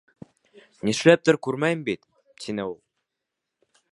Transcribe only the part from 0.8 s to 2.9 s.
—Нишләптер күрмәйем бит, —тине ул.